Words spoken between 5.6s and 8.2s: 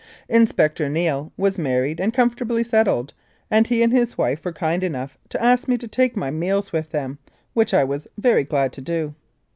me to take my meals with them, which I was